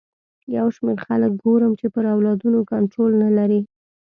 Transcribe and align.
یو 0.57 0.67
شمېر 0.75 0.97
خلک 1.07 1.31
ګورم 1.43 1.71
چې 1.79 1.87
پر 1.93 2.03
اولادونو 2.13 2.59
کنټرول 2.71 3.11
نه 3.23 3.29
لري. 3.37 3.61